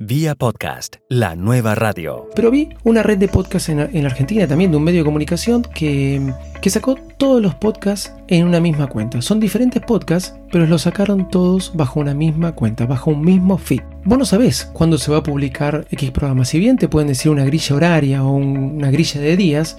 Vía 0.00 0.36
podcast, 0.36 0.98
la 1.08 1.34
nueva 1.34 1.74
radio. 1.74 2.28
Pero 2.36 2.52
vi 2.52 2.68
una 2.84 3.02
red 3.02 3.18
de 3.18 3.26
podcasts 3.26 3.68
en, 3.68 3.80
en 3.80 4.06
Argentina 4.06 4.46
también, 4.46 4.70
de 4.70 4.76
un 4.76 4.84
medio 4.84 5.00
de 5.00 5.04
comunicación, 5.04 5.62
que, 5.74 6.22
que 6.62 6.70
sacó 6.70 6.94
todos 7.16 7.42
los 7.42 7.56
podcasts 7.56 8.14
en 8.28 8.46
una 8.46 8.60
misma 8.60 8.86
cuenta. 8.86 9.20
Son 9.22 9.40
diferentes 9.40 9.82
podcasts, 9.82 10.36
pero 10.52 10.66
los 10.66 10.82
sacaron 10.82 11.28
todos 11.28 11.72
bajo 11.74 11.98
una 11.98 12.14
misma 12.14 12.52
cuenta, 12.52 12.86
bajo 12.86 13.10
un 13.10 13.22
mismo 13.22 13.58
feed. 13.58 13.80
Vos 14.04 14.16
no 14.18 14.24
sabés 14.24 14.66
cuándo 14.72 14.98
se 14.98 15.10
va 15.10 15.16
a 15.18 15.22
publicar 15.24 15.84
X 15.90 16.12
programa. 16.12 16.44
Si 16.44 16.60
bien 16.60 16.76
te 16.76 16.86
pueden 16.86 17.08
decir 17.08 17.32
una 17.32 17.44
grilla 17.44 17.74
horaria 17.74 18.22
o 18.22 18.30
un- 18.36 18.76
una 18.76 18.92
grilla 18.92 19.20
de 19.20 19.36
días, 19.36 19.78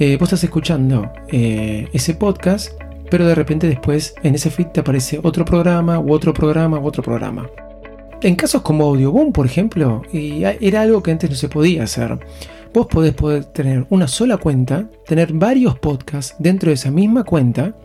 eh, 0.00 0.16
vos 0.18 0.26
estás 0.26 0.42
escuchando 0.42 1.12
eh, 1.28 1.86
ese 1.92 2.14
podcast, 2.14 2.72
pero 3.12 3.24
de 3.28 3.36
repente 3.36 3.68
después 3.68 4.16
en 4.24 4.34
ese 4.34 4.50
feed 4.50 4.66
te 4.72 4.80
aparece 4.80 5.20
otro 5.22 5.44
programa, 5.44 6.00
u 6.00 6.12
otro 6.12 6.34
programa, 6.34 6.80
u 6.80 6.84
otro 6.84 7.04
programa. 7.04 7.46
En 8.22 8.34
casos 8.34 8.62
como 8.62 8.84
Audioboom, 8.84 9.32
por 9.32 9.46
ejemplo, 9.46 10.02
y 10.12 10.42
era 10.44 10.80
algo 10.80 11.02
que 11.02 11.10
antes 11.10 11.28
no 11.28 11.36
se 11.36 11.48
podía 11.48 11.84
hacer. 11.84 12.18
Vos 12.72 12.86
podés 12.86 13.14
poder 13.14 13.44
tener 13.44 13.86
una 13.90 14.08
sola 14.08 14.38
cuenta, 14.38 14.90
tener 15.06 15.32
varios 15.32 15.78
podcasts 15.78 16.34
dentro 16.38 16.70
de 16.70 16.74
esa 16.74 16.90
misma 16.90 17.24
cuenta, 17.24 17.76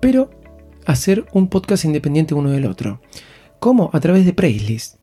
pero 0.00 0.30
hacer 0.86 1.24
un 1.32 1.48
podcast 1.48 1.84
independiente 1.84 2.34
uno 2.34 2.50
del 2.50 2.66
otro. 2.66 3.00
¿Cómo? 3.58 3.90
A 3.92 4.00
través 4.00 4.24
de 4.24 4.32
playlist. 4.32 4.96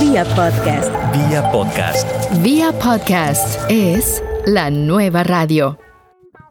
Vía 0.00 0.24
podcast. 0.24 0.90
Vía 1.12 1.50
podcast. 1.50 2.42
Vía 2.42 2.72
podcast 2.72 3.60
es 3.68 4.22
la 4.46 4.70
nueva 4.70 5.24
radio. 5.24 5.78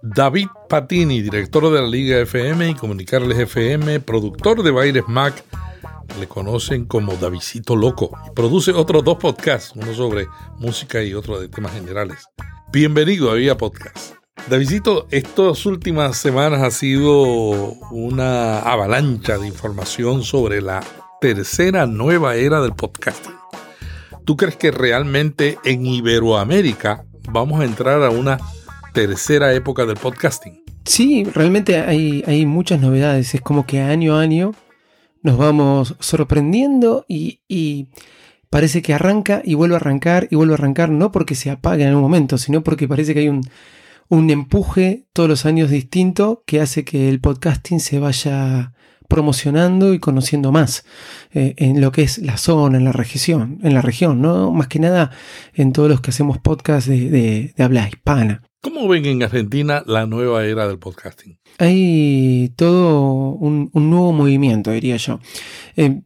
David 0.02 0.48
Patini, 0.70 1.22
director 1.22 1.72
de 1.72 1.82
la 1.82 1.88
Liga 1.88 2.20
FM 2.20 2.70
y 2.70 2.76
Comunicarles 2.76 3.40
FM, 3.40 4.02
productor 4.02 4.62
de 4.62 4.72
Baires 4.72 5.04
Mac, 5.08 5.44
le 6.20 6.28
conocen 6.28 6.86
como 6.86 7.14
Davidcito 7.16 7.76
Loco 7.76 8.12
produce 8.36 8.72
otros 8.72 9.04
dos 9.04 9.18
podcasts, 9.18 9.74
uno 9.76 9.94
sobre 9.94 10.28
música 10.58 11.04
y 11.04 11.14
otro 11.14 11.40
de 11.40 11.50
temas 11.50 11.74
generales. 11.74 12.26
Bienvenido 12.72 13.32
a 13.32 13.36
Vía 13.36 13.58
Podcast. 13.58 14.16
Davidcito, 14.50 15.08
estas 15.12 15.66
últimas 15.66 16.18
semanas 16.18 16.62
ha 16.62 16.72
sido 16.72 17.12
una 17.92 18.60
avalancha 18.60 19.38
de 19.38 19.48
información 19.48 20.24
sobre 20.24 20.62
la 20.62 20.84
tercera 21.20 21.86
nueva 21.88 22.36
era 22.36 22.62
del 22.62 22.74
podcasting. 22.74 23.34
¿Tú 24.26 24.38
crees 24.38 24.56
que 24.56 24.72
realmente 24.72 25.58
en 25.64 25.86
Iberoamérica 25.86 27.06
vamos 27.30 27.62
a 27.62 27.66
entrar 27.66 28.04
a 28.04 28.10
una 28.10 28.38
tercera 28.94 29.54
época 29.54 29.86
del 29.86 29.98
podcasting? 29.98 30.64
Sí, 30.86 31.24
realmente 31.24 31.80
hay, 31.80 32.24
hay 32.28 32.46
muchas 32.46 32.80
novedades. 32.80 33.34
Es 33.34 33.42
como 33.42 33.66
que 33.66 33.82
año 33.82 34.16
a 34.16 34.22
año 34.22 34.54
nos 35.26 35.38
vamos 35.38 35.96
sorprendiendo 36.00 37.04
y, 37.10 37.88
parece 38.52 38.84
que 38.84 38.94
arranca 38.94 39.42
y 39.44 39.56
vuelve 39.56 39.74
a 39.74 39.80
arrancar 39.80 40.28
y 40.30 40.36
vuelve 40.36 40.54
a 40.54 40.58
arrancar, 40.58 40.90
no 40.90 41.12
porque 41.12 41.36
se 41.36 41.50
apague 41.50 41.84
en 41.84 41.90
algún 41.90 42.04
momento, 42.04 42.38
sino 42.38 42.64
porque 42.64 42.88
parece 42.88 43.14
que 43.14 43.22
hay 43.22 43.30
un, 43.30 43.42
un 44.08 44.30
empuje 44.30 45.08
todos 45.12 45.28
los 45.28 45.46
años 45.46 45.72
distinto 45.72 46.44
que 46.46 46.62
hace 46.62 46.86
que 46.86 47.10
el 47.10 47.20
podcasting 47.20 47.80
se 47.80 48.00
vaya 48.00 48.74
promocionando 49.10 49.94
y 49.94 50.00
conociendo 50.00 50.52
más 50.52 50.86
eh, 51.34 51.56
en 51.58 51.82
lo 51.82 51.92
que 51.92 52.04
es 52.04 52.20
la 52.20 52.38
zona, 52.38 52.78
en 52.78 52.86
la 52.86 52.92
región, 52.92 53.60
en 53.64 53.74
la 53.74 53.82
región, 53.82 54.22
¿no? 54.22 54.52
Más 54.52 54.68
que 54.68 54.80
nada 54.80 55.10
en 55.54 55.74
todos 55.74 55.90
los 55.90 56.02
que 56.02 56.12
hacemos 56.12 56.38
podcast 56.38 56.88
de 56.88 57.54
habla 57.58 57.90
hispana. 57.90 58.44
¿Cómo 58.66 58.88
ven 58.88 59.06
en 59.06 59.22
Argentina 59.22 59.84
la 59.86 60.08
nueva 60.08 60.44
era 60.44 60.68
del 60.68 60.80
podcasting? 60.80 61.38
Hay 61.60 62.52
todo 62.56 63.30
un, 63.34 63.70
nuevo 63.76 64.12
movimiento, 64.12 64.72
diría 64.72 64.98
yo. 64.98 65.20
Eh, 65.78 66.02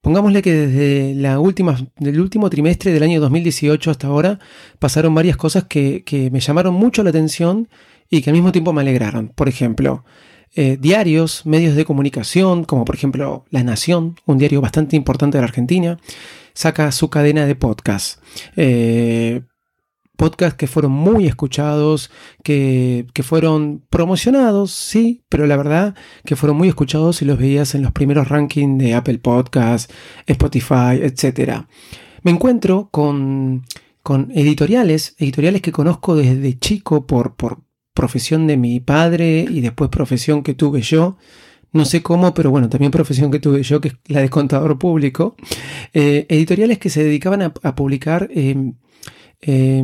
pongámosle 0.00 0.42
que 0.42 0.52
desde 0.52 1.14
la 1.14 1.38
última, 1.38 1.78
del 1.96 2.20
último 2.20 2.50
trimestre 2.50 2.92
del 2.92 3.04
año 3.04 3.20
2018 3.20 3.92
hasta 3.92 4.08
ahora 4.08 4.40
pasaron 4.80 5.14
varias 5.14 5.36
cosas 5.36 5.66
que, 5.68 6.02
que 6.02 6.32
me 6.32 6.40
llamaron 6.40 6.74
mucho 6.74 7.04
la 7.04 7.10
atención 7.10 7.68
y 8.10 8.22
que 8.22 8.30
al 8.30 8.34
mismo 8.34 8.50
tiempo 8.50 8.72
me 8.72 8.80
alegraron. 8.80 9.28
Por 9.28 9.48
ejemplo, 9.48 10.04
eh, 10.56 10.76
diarios, 10.80 11.46
medios 11.46 11.76
de 11.76 11.84
comunicación, 11.84 12.64
como 12.64 12.84
por 12.84 12.96
ejemplo 12.96 13.44
La 13.50 13.62
Nación, 13.62 14.16
un 14.26 14.38
diario 14.38 14.60
bastante 14.60 14.96
importante 14.96 15.38
de 15.38 15.42
la 15.42 15.46
Argentina, 15.46 16.00
saca 16.54 16.90
su 16.90 17.08
cadena 17.08 17.46
de 17.46 17.54
podcast. 17.54 18.20
Eh, 18.56 19.42
podcasts 20.16 20.56
que 20.56 20.66
fueron 20.66 20.92
muy 20.92 21.26
escuchados, 21.26 22.10
que, 22.42 23.06
que 23.12 23.22
fueron 23.22 23.82
promocionados, 23.90 24.70
sí, 24.70 25.22
pero 25.28 25.46
la 25.46 25.56
verdad 25.56 25.94
que 26.24 26.36
fueron 26.36 26.56
muy 26.56 26.68
escuchados 26.68 27.22
y 27.22 27.24
los 27.24 27.38
veías 27.38 27.74
en 27.74 27.82
los 27.82 27.92
primeros 27.92 28.28
rankings 28.28 28.78
de 28.78 28.94
Apple 28.94 29.18
Podcasts, 29.18 29.92
Spotify, 30.26 31.00
etc. 31.02 31.64
Me 32.22 32.30
encuentro 32.30 32.88
con, 32.90 33.64
con 34.02 34.30
editoriales, 34.34 35.14
editoriales 35.18 35.62
que 35.62 35.72
conozco 35.72 36.16
desde 36.16 36.58
chico 36.58 37.06
por, 37.06 37.34
por 37.34 37.62
profesión 37.94 38.46
de 38.46 38.56
mi 38.56 38.80
padre 38.80 39.46
y 39.48 39.60
después 39.60 39.90
profesión 39.90 40.42
que 40.42 40.54
tuve 40.54 40.82
yo. 40.82 41.16
No 41.72 41.84
sé 41.84 42.02
cómo, 42.02 42.34
pero 42.34 42.52
bueno, 42.52 42.68
también 42.68 42.92
profesión 42.92 43.32
que 43.32 43.40
tuve 43.40 43.64
yo, 43.64 43.80
que 43.80 43.88
es 43.88 43.94
la 44.06 44.20
de 44.20 44.28
contador 44.28 44.78
público. 44.78 45.34
Eh, 45.92 46.24
editoriales 46.28 46.78
que 46.78 46.88
se 46.88 47.02
dedicaban 47.02 47.42
a, 47.42 47.74
publicar 47.74 48.28
eh, 48.32 48.72
eh, 49.46 49.82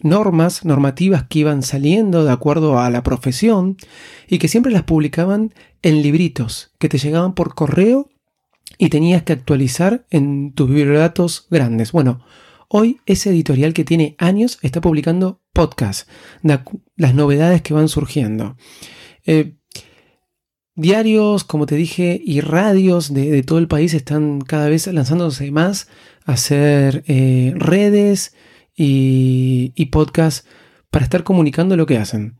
normas, 0.00 0.64
normativas 0.64 1.24
que 1.24 1.40
iban 1.40 1.64
saliendo 1.64 2.24
de 2.24 2.30
acuerdo 2.30 2.78
a 2.78 2.88
la 2.88 3.02
profesión 3.02 3.76
y 4.28 4.38
que 4.38 4.46
siempre 4.46 4.70
las 4.70 4.84
publicaban 4.84 5.52
en 5.82 6.02
libritos 6.02 6.70
que 6.78 6.88
te 6.88 6.98
llegaban 6.98 7.34
por 7.34 7.56
correo 7.56 8.08
y 8.78 8.90
tenías 8.90 9.24
que 9.24 9.32
actualizar 9.32 10.06
en 10.10 10.52
tus 10.52 10.70
bibliodatos 10.70 11.48
grandes. 11.50 11.90
Bueno, 11.90 12.24
hoy 12.68 13.00
ese 13.04 13.30
editorial 13.30 13.74
que 13.74 13.84
tiene 13.84 14.14
años 14.18 14.60
está 14.62 14.80
publicando 14.80 15.42
podcasts, 15.52 16.06
las 16.42 17.14
novedades 17.14 17.60
que 17.60 17.74
van 17.74 17.88
surgiendo. 17.88 18.56
Eh, 19.26 19.56
diarios, 20.76 21.42
como 21.42 21.66
te 21.66 21.74
dije, 21.74 22.22
y 22.24 22.40
radios 22.40 23.12
de, 23.12 23.32
de 23.32 23.42
todo 23.42 23.58
el 23.58 23.66
país 23.66 23.94
están 23.94 24.40
cada 24.42 24.68
vez 24.68 24.86
lanzándose 24.86 25.50
más 25.50 25.88
a 26.24 26.34
hacer 26.34 27.02
eh, 27.08 27.52
redes 27.56 28.36
y, 28.82 29.72
y 29.76 29.86
podcasts 29.86 30.44
para 30.90 31.04
estar 31.04 31.22
comunicando 31.22 31.76
lo 31.76 31.86
que 31.86 31.98
hacen. 31.98 32.36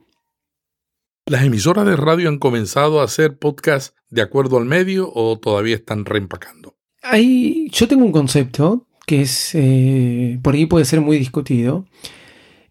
¿Las 1.27 1.45
emisoras 1.45 1.87
de 1.87 1.95
radio 1.95 2.29
han 2.29 2.39
comenzado 2.39 3.01
a 3.01 3.05
hacer 3.05 3.39
podcasts 3.39 3.95
de 4.11 4.23
acuerdo 4.23 4.59
al 4.59 4.65
medio 4.65 5.09
o 5.15 5.39
todavía 5.39 5.77
están 5.77 6.05
reempacando? 6.05 6.75
Hay, 7.01 7.69
yo 7.71 7.87
tengo 7.87 8.05
un 8.05 8.13
concepto 8.13 8.89
que 9.07 9.23
es, 9.23 9.55
eh, 9.55 10.41
por 10.43 10.55
ahí 10.55 10.67
puede 10.67 10.85
ser 10.85 11.01
muy 11.01 11.17
discutido. 11.17 11.87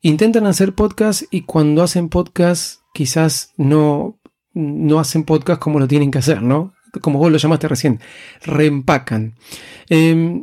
Intentan 0.02 0.48
hacer 0.48 0.74
podcasts 0.74 1.26
y 1.32 1.44
cuando 1.44 1.82
hacen 1.82 2.09
podcasts 2.09 2.82
quizás 2.94 3.53
no, 3.56 4.20
no 4.53 5.00
hacen 5.00 5.24
podcast 5.24 5.62
como 5.62 5.80
lo 5.80 5.88
tienen 5.88 6.12
que 6.12 6.20
hacer, 6.20 6.42
¿no? 6.42 6.74
Como 7.00 7.20
vos 7.20 7.32
lo 7.32 7.38
llamaste 7.38 7.70
recién, 7.70 8.02
reempacan. 8.44 9.36
Eh, 9.90 10.42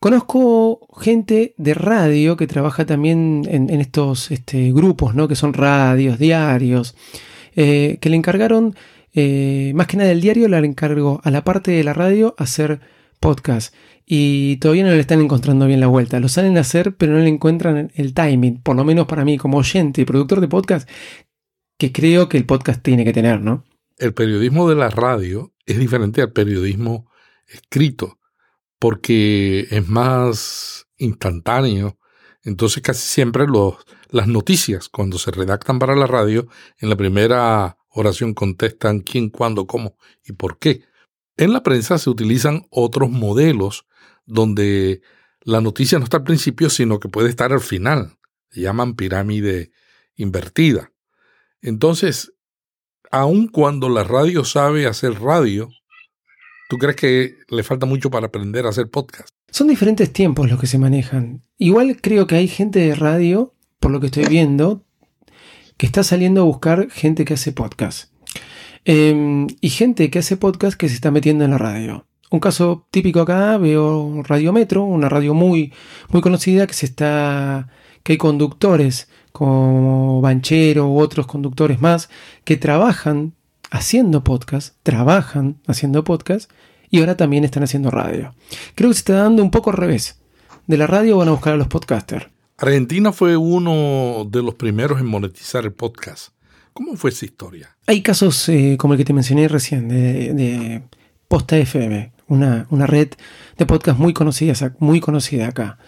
conozco 0.00 0.88
gente 1.00 1.54
de 1.56 1.74
radio 1.74 2.36
que 2.36 2.46
trabaja 2.46 2.86
también 2.86 3.42
en, 3.48 3.80
estos 3.80 4.30
este, 4.30 4.72
grupos, 4.72 5.14
¿no? 5.14 5.28
Que 5.28 5.36
son 5.36 5.52
radios, 5.52 6.18
diarios, 6.18 6.94
eh, 7.54 7.98
que 8.00 8.10
le 8.10 8.16
encargaron, 8.16 8.74
eh, 9.14 9.72
más 9.74 9.86
que 9.86 9.96
nada 9.96 10.10
el 10.10 10.20
diario, 10.20 10.48
le 10.48 10.58
encargó 10.58 11.20
a 11.24 11.30
la 11.30 11.44
parte 11.44 11.70
de 11.70 11.84
la 11.84 11.94
radio 11.94 12.34
hacer 12.38 12.80
podcast. 13.20 13.74
Y 14.04 14.56
todavía 14.58 14.84
no 14.84 14.90
le 14.90 15.00
están 15.00 15.20
encontrando 15.20 15.66
bien 15.66 15.80
la 15.80 15.88
vuelta. 15.88 16.20
Lo 16.20 16.28
salen 16.28 16.56
a 16.58 16.60
hacer, 16.60 16.94
pero 16.94 17.12
no 17.14 17.18
le 17.18 17.28
encuentran 17.28 17.90
el 17.94 18.14
timing. 18.14 18.62
Por 18.62 18.76
lo 18.76 18.84
menos 18.84 19.06
para 19.06 19.24
mí, 19.24 19.36
como 19.36 19.58
oyente 19.58 20.02
y 20.02 20.04
productor 20.04 20.40
de 20.40 20.48
podcast, 20.48 20.88
que 21.76 21.90
creo 21.90 22.28
que 22.28 22.36
el 22.36 22.46
podcast 22.46 22.82
tiene 22.82 23.04
que 23.04 23.12
tener, 23.12 23.40
¿no? 23.40 23.64
El 23.98 24.14
periodismo 24.14 24.68
de 24.68 24.76
la 24.76 24.90
radio 24.90 25.52
es 25.64 25.78
diferente 25.78 26.22
al 26.22 26.32
periodismo 26.32 27.10
escrito 27.48 28.18
porque 28.78 29.66
es 29.70 29.88
más 29.88 30.86
instantáneo. 30.96 31.98
Entonces 32.42 32.82
casi 32.82 33.06
siempre 33.06 33.46
los, 33.46 33.74
las 34.10 34.28
noticias 34.28 34.88
cuando 34.88 35.18
se 35.18 35.30
redactan 35.30 35.78
para 35.78 35.96
la 35.96 36.06
radio 36.06 36.46
en 36.78 36.90
la 36.90 36.96
primera 36.96 37.78
oración 37.88 38.34
contestan 38.34 39.00
quién, 39.00 39.30
cuándo, 39.30 39.66
cómo 39.66 39.96
y 40.24 40.32
por 40.32 40.58
qué. 40.58 40.84
En 41.36 41.52
la 41.52 41.62
prensa 41.62 41.98
se 41.98 42.10
utilizan 42.10 42.66
otros 42.70 43.10
modelos 43.10 43.86
donde 44.24 45.02
la 45.40 45.60
noticia 45.60 45.98
no 45.98 46.04
está 46.04 46.18
al 46.18 46.24
principio, 46.24 46.70
sino 46.70 46.98
que 46.98 47.08
puede 47.08 47.28
estar 47.28 47.52
al 47.52 47.60
final. 47.60 48.18
Se 48.50 48.60
llaman 48.60 48.94
pirámide 48.94 49.70
invertida. 50.14 50.92
Entonces, 51.60 52.32
aun 53.10 53.48
cuando 53.48 53.88
la 53.88 54.04
radio 54.04 54.44
sabe 54.44 54.86
hacer 54.86 55.20
radio, 55.20 55.68
¿tú 56.68 56.78
crees 56.78 56.96
que 56.96 57.36
le 57.48 57.62
falta 57.62 57.86
mucho 57.86 58.10
para 58.10 58.26
aprender 58.26 58.66
a 58.66 58.70
hacer 58.70 58.88
podcast? 58.88 59.28
Son 59.50 59.68
diferentes 59.68 60.12
tiempos 60.12 60.50
los 60.50 60.60
que 60.60 60.66
se 60.66 60.78
manejan. 60.78 61.42
Igual 61.58 62.00
creo 62.00 62.26
que 62.26 62.36
hay 62.36 62.48
gente 62.48 62.80
de 62.80 62.94
radio, 62.94 63.54
por 63.80 63.90
lo 63.90 64.00
que 64.00 64.06
estoy 64.06 64.26
viendo, 64.26 64.84
que 65.76 65.86
está 65.86 66.02
saliendo 66.02 66.42
a 66.42 66.44
buscar 66.44 66.90
gente 66.90 67.24
que 67.24 67.34
hace 67.34 67.52
podcast. 67.52 68.12
Eh, 68.84 69.46
y 69.60 69.70
gente 69.70 70.10
que 70.10 70.18
hace 70.18 70.36
podcast 70.36 70.78
que 70.78 70.88
se 70.88 70.94
está 70.94 71.10
metiendo 71.10 71.44
en 71.44 71.52
la 71.52 71.58
radio. 71.58 72.06
Un 72.30 72.40
caso 72.40 72.86
típico 72.90 73.20
acá, 73.20 73.56
veo 73.56 74.22
Radio 74.24 74.52
Metro, 74.52 74.84
una 74.84 75.08
radio 75.08 75.32
muy, 75.32 75.72
muy 76.08 76.20
conocida 76.20 76.66
que 76.66 76.74
se 76.74 76.86
está. 76.86 77.68
que 78.02 78.12
hay 78.12 78.18
conductores 78.18 79.08
como 79.32 80.20
Banchero 80.20 80.88
u 80.88 80.98
otros 80.98 81.26
conductores 81.26 81.80
más 81.80 82.08
que 82.44 82.56
trabajan 82.56 83.34
haciendo 83.70 84.24
podcast, 84.24 84.76
trabajan 84.82 85.58
haciendo 85.66 86.04
podcast 86.04 86.50
y 86.90 87.00
ahora 87.00 87.16
también 87.16 87.44
están 87.44 87.62
haciendo 87.62 87.90
radio. 87.90 88.34
Creo 88.74 88.90
que 88.90 88.94
se 88.94 89.00
está 89.00 89.14
dando 89.14 89.42
un 89.42 89.50
poco 89.50 89.70
al 89.70 89.76
revés. 89.76 90.20
De 90.66 90.76
la 90.76 90.86
radio 90.86 91.16
van 91.16 91.28
a 91.28 91.32
buscar 91.32 91.54
a 91.54 91.56
los 91.56 91.68
podcasters. 91.68 92.26
Argentina 92.58 93.12
fue 93.12 93.36
uno 93.36 94.26
de 94.28 94.42
los 94.42 94.54
primeros 94.54 94.98
en 94.98 95.06
monetizar 95.06 95.64
el 95.64 95.72
podcast. 95.72 96.30
¿Cómo 96.72 96.96
fue 96.96 97.10
esa 97.10 97.24
historia? 97.24 97.76
Hay 97.86 98.02
casos 98.02 98.48
eh, 98.48 98.76
como 98.78 98.94
el 98.94 98.98
que 98.98 99.04
te 99.04 99.12
mencioné 99.12 99.48
recién, 99.48 99.88
de, 99.88 100.34
de 100.34 100.82
Posta 101.28 101.56
FM, 101.58 102.12
una, 102.28 102.66
una, 102.70 102.86
red 102.86 103.08
de 103.56 103.66
podcast 103.66 103.98
muy 103.98 104.12
conocida, 104.12 104.74
muy 104.78 105.00
conocida 105.00 105.48
acá. 105.48 105.78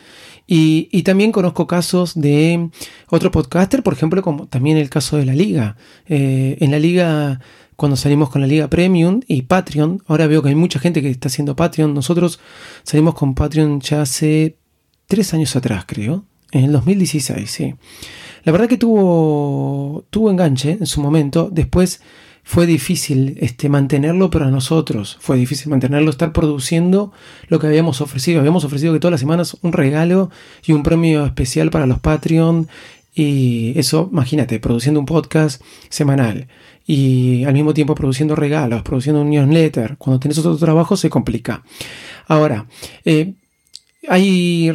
Y, 0.47 0.89
y, 0.91 1.03
también 1.03 1.31
conozco 1.31 1.67
casos 1.67 2.19
de 2.19 2.71
otro 3.11 3.31
podcaster, 3.31 3.83
por 3.83 3.93
ejemplo, 3.93 4.23
como 4.23 4.47
también 4.47 4.79
el 4.79 4.89
caso 4.89 5.19
de 5.19 5.27
la 5.27 5.35
Liga. 5.35 5.77
Eh, 6.07 6.57
en 6.61 6.71
la 6.71 6.79
Liga 6.79 7.41
cuando 7.79 7.95
salimos 7.95 8.29
con 8.29 8.41
la 8.41 8.49
Liga 8.49 8.67
Premium 8.67 9.21
y 9.29 9.43
Patreon. 9.43 10.03
Ahora 10.09 10.27
veo 10.27 10.43
que 10.43 10.49
hay 10.49 10.57
mucha 10.57 10.81
gente 10.81 11.01
que 11.01 11.11
está 11.11 11.29
haciendo 11.29 11.55
Patreon. 11.55 11.95
Nosotros 11.95 12.41
salimos 12.83 13.15
con 13.15 13.37
Patreon 13.37 13.81
ya 13.81 14.03
hace 14.03 14.59
tres 15.07 15.33
años 15.33 15.55
atrás, 15.55 15.85
creo. 15.87 16.25
En 16.51 16.65
el 16.65 16.73
2016, 16.73 17.49
sí. 17.49 17.77
La 18.43 18.51
verdad 18.51 18.69
que 18.69 18.79
tuvo, 18.79 20.05
tuvo 20.11 20.29
enganche 20.29 20.73
en 20.73 20.87
su 20.87 21.01
momento. 21.01 21.51
Después 21.53 22.01
fue 22.43 22.67
difícil 22.67 23.39
este, 23.41 23.69
mantenerlo 23.69 24.29
para 24.29 24.51
nosotros. 24.51 25.17
Fue 25.21 25.37
difícil 25.37 25.71
mantenerlo, 25.71 26.11
estar 26.11 26.33
produciendo 26.33 27.13
lo 27.47 27.61
que 27.61 27.69
habíamos 27.69 28.01
ofrecido. 28.01 28.41
Habíamos 28.41 28.65
ofrecido 28.65 28.93
que 28.93 28.99
todas 28.99 29.13
las 29.13 29.21
semanas 29.21 29.57
un 29.63 29.73
regalo 29.73 30.31
y 30.67 30.73
un 30.73 30.83
premio 30.83 31.27
especial 31.27 31.71
para 31.71 31.87
los 31.87 32.01
Patreon. 32.01 32.67
Y 33.19 33.77
eso, 33.77 34.09
imagínate, 34.13 34.61
produciendo 34.61 35.01
un 35.01 35.07
podcast 35.07 35.61
semanal 35.89 36.47
y 36.87 37.43
al 37.43 37.53
mismo 37.53 37.75
tiempo 37.75 37.97
produciendo 37.97 38.37
regalos, 38.37 38.83
produciendo 38.83 39.23
un 39.23 39.31
newsletter. 39.31 39.97
Cuando 39.99 40.21
tenés 40.21 40.39
otro 40.39 40.57
trabajo 40.57 40.97
se 40.97 41.11
complica. 41.11 41.65
Ahora, 42.29 42.69
eh, 43.05 43.35
hay 44.09 44.71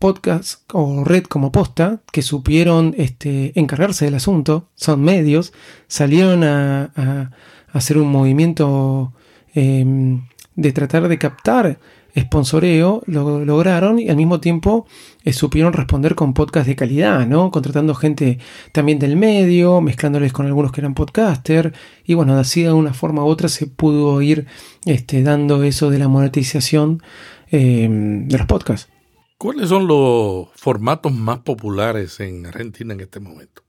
podcasts 0.00 0.64
o 0.72 1.04
red 1.04 1.22
como 1.26 1.52
Posta 1.52 2.00
que 2.10 2.22
supieron 2.22 2.92
este, 2.98 3.52
encargarse 3.54 4.06
del 4.06 4.16
asunto, 4.16 4.68
son 4.74 5.02
medios, 5.02 5.52
salieron 5.86 6.42
a, 6.42 7.30
hacer 7.72 7.98
un 7.98 8.10
movimiento 8.10 9.12
em, 9.54 10.26
de 10.56 10.72
tratar 10.72 11.06
de 11.06 11.18
captar 11.18 11.78
sponsoreo, 12.16 13.02
lo 13.06 13.44
lograron 13.44 13.98
y 13.98 14.08
al 14.08 14.16
mismo 14.16 14.40
tiempo 14.40 14.86
eh, 15.24 15.32
supieron 15.32 15.72
responder 15.72 16.14
con 16.14 16.34
podcast 16.34 16.66
de 16.66 16.76
calidad, 16.76 17.26
¿no? 17.26 17.50
Contratando 17.50 17.94
gente 17.94 18.38
también 18.72 18.98
del 18.98 19.16
medio, 19.16 19.80
mezclándoles 19.80 20.32
con 20.32 20.46
algunos 20.46 20.72
que 20.72 20.80
eran 20.80 20.94
podcaster 20.94 21.72
y 22.04 22.14
bueno, 22.14 22.36
así 22.38 22.62
de 22.62 22.72
una 22.72 22.94
forma 22.94 23.24
u 23.24 23.26
otra 23.26 23.48
se 23.48 23.66
pudo 23.66 24.20
ir 24.22 24.46
este, 24.84 25.22
dando 25.22 25.62
eso 25.62 25.90
de 25.90 25.98
la 25.98 26.08
monetización 26.08 27.02
eh, 27.50 27.88
de 27.90 28.38
los 28.38 28.46
podcasts. 28.46 28.90
¿Cuáles 29.38 29.68
son 29.68 29.86
los 29.86 30.48
formatos 30.54 31.12
más 31.12 31.40
populares 31.40 32.20
en 32.20 32.46
Argentina 32.46 32.94
en 32.94 33.00
este 33.00 33.20
momento? 33.20 33.62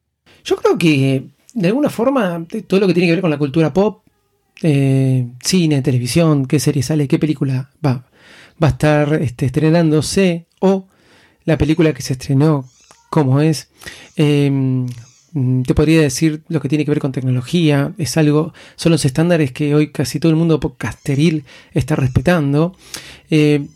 Yo 0.45 0.55
creo 0.55 0.77
que 0.77 1.27
de 1.53 1.67
alguna 1.67 1.89
forma 1.89 2.45
todo 2.67 2.79
lo 2.79 2.87
que 2.87 2.93
tiene 2.93 3.07
que 3.07 3.13
ver 3.13 3.21
con 3.21 3.31
la 3.31 3.37
cultura 3.37 3.73
pop, 3.73 4.06
eh, 4.61 5.27
cine, 5.43 5.81
televisión, 5.81 6.45
qué 6.45 6.59
serie 6.59 6.83
sale, 6.83 7.07
qué 7.07 7.19
película 7.19 7.71
va, 7.85 8.05
va 8.61 8.67
a 8.67 8.71
estar 8.71 9.13
este, 9.21 9.47
estrenándose 9.47 10.47
o 10.59 10.87
la 11.45 11.57
película 11.57 11.93
que 11.93 12.01
se 12.01 12.13
estrenó, 12.13 12.69
como 13.09 13.39
es. 13.41 13.69
Em, 14.15 14.87
te 15.65 15.75
podría 15.75 16.01
decir 16.01 16.43
lo 16.47 16.59
que 16.59 16.69
tiene 16.69 16.83
que 16.83 16.91
ver 16.91 16.99
con 16.99 17.11
tecnología, 17.11 17.93
es 17.97 18.17
algo, 18.17 18.53
son 18.75 18.91
los 18.91 19.05
estándares 19.05 19.51
que 19.51 19.75
hoy 19.75 19.91
casi 19.91 20.19
todo 20.19 20.31
el 20.31 20.35
mundo 20.35 20.59
podcasteril 20.59 21.45
está 21.73 21.95
respetando. 21.95 22.75
Eh, 23.29 23.67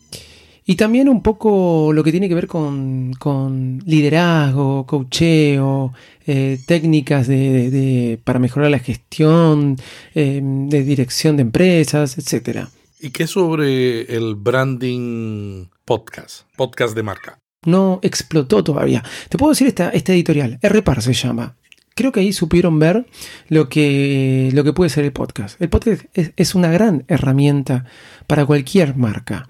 y 0.71 0.75
también 0.75 1.09
un 1.09 1.21
poco 1.21 1.91
lo 1.91 2.01
que 2.01 2.11
tiene 2.11 2.29
que 2.29 2.33
ver 2.33 2.47
con, 2.47 3.11
con 3.19 3.83
liderazgo, 3.85 4.85
coacheo, 4.85 5.91
eh, 6.25 6.59
técnicas 6.65 7.27
de, 7.27 8.17
para 8.23 8.39
mejorar 8.39 8.71
la 8.71 8.79
gestión, 8.79 9.75
em, 10.15 10.69
de 10.69 10.83
dirección 10.83 11.35
de 11.35 11.41
empresas, 11.41 12.17
etcétera. 12.17 12.69
¿Y 13.01 13.09
qué 13.09 13.27
sobre 13.27 14.15
el 14.15 14.35
branding 14.35 15.65
podcast? 15.83 16.43
Podcast 16.55 16.95
de 16.95 17.03
marca. 17.03 17.37
No 17.65 17.99
explotó 18.01 18.63
todavía. 18.63 19.03
Te 19.27 19.37
puedo 19.37 19.51
decir 19.51 19.67
esta, 19.67 19.89
esta 19.89 20.13
editorial, 20.13 20.57
RPAR 20.63 21.01
se 21.01 21.11
llama. 21.11 21.57
Creo 21.93 22.13
que 22.13 22.21
ahí 22.21 22.31
supieron 22.31 22.79
ver 22.79 23.05
lo 23.49 23.67
que, 23.67 24.49
lo 24.53 24.63
que 24.63 24.71
puede 24.71 24.89
ser 24.89 25.03
el 25.03 25.11
podcast. 25.11 25.61
El 25.61 25.69
podcast 25.69 26.05
es, 26.13 26.55
una 26.55 26.71
gran 26.71 27.03
herramienta 27.09 27.83
para 28.27 28.45
cualquier 28.45 28.95
marca. 28.95 29.49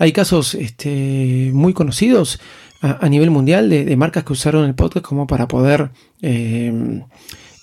Hay 0.00 0.12
casos 0.12 0.54
este, 0.54 1.50
muy 1.52 1.74
conocidos 1.74 2.40
a, 2.80 3.06
nivel 3.10 3.30
mundial 3.30 3.68
de, 3.68 3.96
marcas 3.98 4.24
que 4.24 4.32
usaron 4.32 4.64
el 4.64 4.74
podcast 4.74 5.04
como 5.04 5.26
para 5.26 5.46
poder 5.46 5.90
eh, 6.22 7.02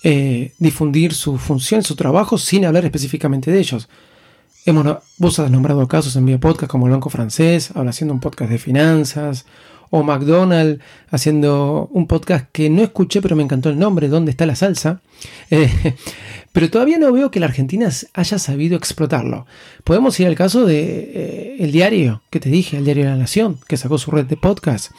eh, 0.04 0.52
difundir 0.60 1.14
su 1.14 1.36
función, 1.36 1.82
su 1.82 1.96
trabajo, 1.96 2.38
sin 2.38 2.64
hablar 2.64 2.84
específicamente 2.84 3.50
de 3.50 3.58
ellos. 3.58 3.88
Hemos, 4.64 4.98
vos 5.16 5.36
has 5.40 5.50
nombrado 5.50 5.88
casos 5.88 6.14
en 6.14 6.26
mi 6.26 6.36
podcast 6.36 6.70
como 6.70 6.86
el 6.86 6.92
Banco 6.92 7.10
Francés, 7.10 7.72
habla 7.74 7.90
haciendo 7.90 8.14
un 8.14 8.20
podcast 8.20 8.52
de 8.52 8.58
finanzas, 8.58 9.44
o 9.90 10.04
McDonald's 10.04 10.80
haciendo 11.10 11.88
un 11.92 12.06
podcast 12.06 12.46
que 12.52 12.70
no 12.70 12.82
escuché 12.82 13.20
pero 13.20 13.34
me 13.34 13.42
encantó 13.42 13.68
el 13.68 13.80
nombre, 13.80 14.06
¿Dónde 14.06 14.30
está 14.30 14.46
la 14.46 14.54
salsa? 14.54 15.00
Eh, 15.50 15.96
pero 16.58 16.70
todavía 16.70 16.98
no 16.98 17.12
veo 17.12 17.30
que 17.30 17.38
la 17.38 17.46
Argentina 17.46 17.88
haya 18.14 18.38
sabido 18.40 18.76
explotarlo. 18.76 19.46
Podemos 19.84 20.18
ir 20.18 20.26
al 20.26 20.34
caso 20.34 20.66
de 20.66 20.80
eh, 21.14 21.56
el 21.60 21.70
diario 21.70 22.20
que 22.30 22.40
te 22.40 22.50
dije, 22.50 22.78
el 22.78 22.84
diario 22.84 23.04
de 23.04 23.10
la 23.10 23.16
Nación, 23.16 23.60
que 23.68 23.76
sacó 23.76 23.96
su 23.96 24.10
red 24.10 24.26
de 24.26 24.36
podcast. 24.36 24.90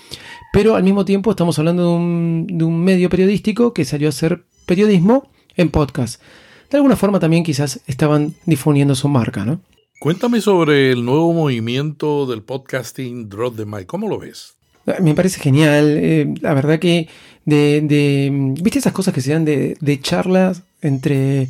Pero 0.54 0.78
al 0.78 0.84
mismo 0.84 1.04
tiempo 1.04 1.32
estamos 1.32 1.60
hablando 1.60 1.84
de 1.84 2.64
un, 2.64 2.82
medio 2.82 3.10
periodístico 3.10 3.74
que 3.74 3.84
salió 3.84 4.08
a 4.08 4.12
hacer 4.12 4.46
periodismo 4.66 5.30
en 5.58 5.70
podcast 5.70 6.22
de 6.70 6.78
alguna 6.78 6.96
forma 6.96 7.20
también 7.20 7.44
quizás 7.44 7.82
estaban 7.88 8.36
difundiendo 8.46 8.96
su 8.96 9.10
marca, 9.10 9.44
¿no? 9.44 9.60
Cuéntame 10.00 10.40
sobre 10.40 10.94
el 10.94 11.04
nuevo 11.04 11.34
movimiento 11.34 12.26
del 12.26 12.42
podcasting 12.42 13.28
Drop 13.28 13.58
the 13.58 13.66
Mic. 13.66 13.86
¿Cómo 13.86 14.08
lo 14.08 14.18
ves? 14.18 14.59
Me 15.02 15.14
parece 15.16 15.40
genial. 15.40 15.98
Eh, 15.98 16.34
la 16.42 16.54
verdad 16.54 16.80
que 16.80 17.08
de, 17.46 17.82
de, 17.82 18.30
¿Viste 18.62 18.80
esas 18.80 18.94
cosas 18.94 19.14
que 19.14 19.22
se 19.22 19.34
dan 19.34 19.46
de, 19.46 19.78
de 19.80 20.00
charlas 20.00 20.64
entre 20.82 21.48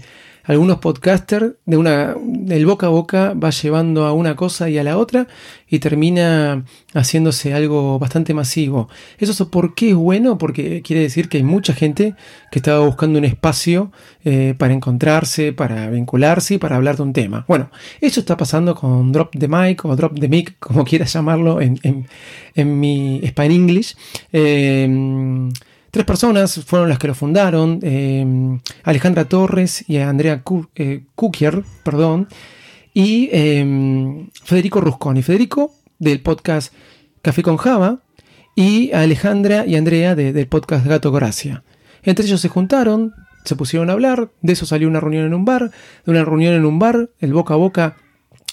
algunos 0.50 0.80
podcasters 0.80 1.54
de 1.68 1.78
una 1.78 2.16
del 2.20 2.66
boca 2.66 2.88
a 2.88 2.90
boca 2.90 3.36
va 3.36 3.52
llevando 3.52 4.08
a 4.08 4.14
una 4.14 4.36
cosa 4.36 4.68
y 4.68 4.80
a 4.80 4.84
la 4.84 4.98
otra 4.98 5.28
y 5.68 5.78
termina 5.78 6.66
haciéndose 6.96 7.54
algo 7.54 8.00
bastante 8.00 8.34
masivo. 8.34 8.90
¿Eso 9.20 9.52
por 9.52 9.76
qué 9.76 9.90
es 9.90 9.96
bueno? 9.96 10.40
Porque 10.40 10.82
quiere 10.82 11.04
decir 11.04 11.30
que 11.30 11.38
hay 11.38 11.44
mucha 11.44 11.76
gente 11.76 12.16
que 12.52 12.58
estaba 12.58 12.84
buscando 12.84 13.20
un 13.20 13.26
espacio 13.26 13.92
eh, 14.26 14.56
para 14.58 14.74
encontrarse, 14.74 15.54
para 15.54 15.88
vincularse 15.92 16.56
y 16.56 16.58
para 16.58 16.78
hablar 16.78 16.98
de 16.98 17.04
un 17.04 17.14
tema. 17.14 17.46
Bueno, 17.48 17.70
eso 18.02 18.20
está 18.20 18.36
pasando 18.36 18.74
con 18.74 19.12
Drop 19.12 19.30
the 19.38 19.48
Mic 19.48 19.86
o 19.86 19.96
Drop 19.96 20.20
the 20.20 20.30
Mic, 20.30 20.56
como 20.58 20.84
quieras 20.90 21.14
llamarlo 21.14 21.62
en, 21.62 21.80
en, 22.56 22.80
mi 22.80 23.22
Spanish 23.24 23.56
English. 23.56 23.96
Tres 25.92 26.06
personas 26.06 26.64
fueron 26.66 26.88
las 26.88 27.00
que 27.00 27.08
lo 27.08 27.16
fundaron, 27.16 27.80
eh, 27.82 28.60
Alejandra 28.84 29.26
Torres 29.26 29.84
y 29.88 29.98
Andrea 29.98 30.44
Kukier, 30.44 31.56
eh, 31.56 31.64
perdón, 31.84 32.28
y 32.94 33.30
eh, 33.32 34.28
Federico 34.44 34.82
Rusconi. 34.82 35.24
Federico 35.24 35.74
del 35.98 36.22
podcast 36.22 36.74
Café 37.24 37.42
con 37.42 37.58
Java 37.58 38.02
y 38.56 38.92
Alejandra 38.92 39.66
y 39.66 39.76
Andrea 39.76 40.14
del 40.14 40.48
podcast 40.48 40.86
Gato 40.86 41.12
Gracia. 41.12 41.64
Entre 42.04 42.26
ellos 42.26 42.40
se 42.40 42.50
juntaron, 42.50 43.14
se 43.44 43.56
pusieron 43.56 43.90
a 43.90 43.94
hablar, 43.94 44.30
de 44.42 44.54
eso 44.54 44.68
salió 44.68 44.88
una 44.88 45.00
reunión 45.00 45.26
en 45.26 45.34
un 45.34 45.44
bar, 45.44 45.72
de 46.06 46.12
una 46.12 46.24
reunión 46.24 46.54
en 46.54 46.66
un 46.66 46.78
bar, 46.78 47.10
el 47.20 47.34
boca 47.34 47.56
a 47.56 47.58
boca, 47.58 47.98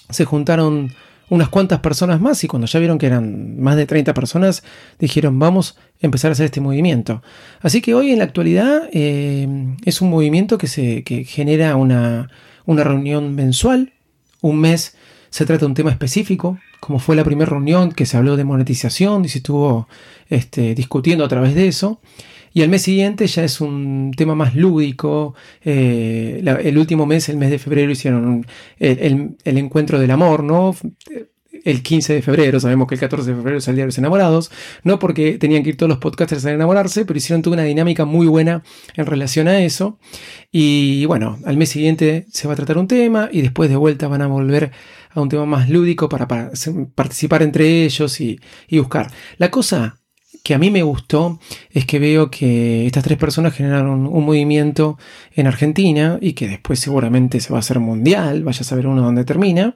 se 0.09 0.25
juntaron 0.25 0.91
unas 1.29 1.49
cuantas 1.49 1.79
personas 1.79 2.21
más 2.21 2.43
y 2.43 2.47
cuando 2.47 2.67
ya 2.67 2.79
vieron 2.79 2.97
que 2.97 3.07
eran 3.07 3.59
más 3.59 3.75
de 3.75 3.85
30 3.85 4.13
personas, 4.13 4.63
dijeron 4.99 5.39
vamos 5.39 5.77
a 6.01 6.05
empezar 6.05 6.29
a 6.29 6.33
hacer 6.33 6.45
este 6.45 6.61
movimiento. 6.61 7.21
Así 7.61 7.81
que 7.81 7.93
hoy 7.93 8.11
en 8.11 8.19
la 8.19 8.25
actualidad 8.25 8.89
eh, 8.93 9.47
es 9.85 10.01
un 10.01 10.09
movimiento 10.09 10.57
que, 10.57 10.67
se, 10.67 11.03
que 11.03 11.23
genera 11.23 11.75
una, 11.75 12.29
una 12.65 12.83
reunión 12.83 13.35
mensual, 13.35 13.93
un 14.41 14.59
mes 14.59 14.95
se 15.29 15.45
trata 15.45 15.61
de 15.61 15.65
un 15.67 15.73
tema 15.73 15.91
específico, 15.91 16.57
como 16.79 16.99
fue 16.99 17.15
la 17.15 17.23
primera 17.23 17.49
reunión 17.49 17.91
que 17.91 18.05
se 18.05 18.17
habló 18.17 18.37
de 18.37 18.43
monetización 18.43 19.25
y 19.25 19.29
se 19.29 19.39
estuvo 19.39 19.87
este, 20.29 20.73
discutiendo 20.75 21.25
a 21.25 21.27
través 21.27 21.53
de 21.55 21.67
eso. 21.67 21.99
Y 22.57 22.63
al 22.63 22.69
mes 22.69 22.81
siguiente 22.81 23.27
ya 23.27 23.43
es 23.43 23.61
un 23.61 24.11
tema 24.17 24.33
más 24.33 24.55
lúdico. 24.55 25.35
Eh, 25.63 26.41
el 26.63 26.77
último 26.79 27.05
mes, 27.05 27.29
el 27.29 27.37
mes 27.37 27.51
de 27.51 27.59
febrero, 27.59 27.91
hicieron 27.91 28.47
el, 28.79 29.37
encuentro 29.45 29.99
del 29.99 30.09
amor, 30.09 30.43
¿no? 30.43 30.75
El 31.63 31.83
15 31.83 32.15
de 32.15 32.21
febrero, 32.23 32.59
sabemos 32.59 32.87
que 32.87 32.95
el 32.95 32.99
14 32.99 33.29
de 33.29 33.35
febrero 33.35 33.59
es 33.59 33.67
el 33.67 33.75
Día 33.75 33.83
de 33.83 33.89
los 33.89 33.97
Enamorados, 33.99 34.49
no 34.81 34.97
porque 34.97 35.37
tenían 35.37 35.61
que 35.61 35.69
ir 35.69 35.77
todos 35.77 35.87
los 35.87 35.99
podcasters 35.99 36.45
a 36.45 36.51
enamorarse, 36.51 37.05
pero 37.05 37.17
hicieron 37.19 37.43
toda 37.43 37.57
una 37.57 37.63
dinámica 37.63 38.05
muy 38.05 38.25
buena 38.25 38.63
en 38.95 39.05
relación 39.05 39.47
a 39.47 39.59
eso. 39.59 39.99
Y 40.51 41.05
bueno, 41.05 41.37
al 41.45 41.57
mes 41.57 41.69
siguiente 41.69 42.25
se 42.31 42.47
va 42.47 42.53
a 42.53 42.57
tratar 42.57 42.79
un 42.79 42.87
tema 42.87 43.29
y 43.31 43.43
después 43.43 43.69
de 43.69 43.75
vuelta 43.75 44.07
van 44.07 44.23
a 44.23 44.27
volver 44.27 44.71
a 45.11 45.21
un 45.21 45.29
tema 45.29 45.45
más 45.45 45.69
lúdico 45.69 46.09
para, 46.09 46.27
participar 46.27 47.43
entre 47.43 47.85
ellos 47.85 48.19
y 48.19 48.39
buscar. 48.71 49.11
La 49.37 49.51
cosa 49.51 49.99
que 50.47 50.53
a 50.53 50.59
mí 50.59 50.71
me 50.71 50.81
gustó 50.81 51.41
es 51.71 51.85
que 51.85 51.99
veo 51.99 52.31
que 52.31 52.85
estas 52.85 53.03
tres 53.03 53.17
personas 53.17 53.53
generaron 53.53 54.07
un 54.07 54.25
movimiento 54.25 54.97
en 55.33 55.45
Argentina 55.45 56.19
y 56.21 56.31
que 56.31 56.47
después 56.47 56.79
seguramente 56.79 57.41
se 57.41 57.51
va 57.51 57.57
a 57.57 57.59
hacer 57.59 57.81
mundial, 57.81 58.45
vaya 58.45 58.61
a 58.61 58.63
saber 58.63 58.87
uno 58.87 59.01
dónde 59.01 59.25
termina, 59.25 59.75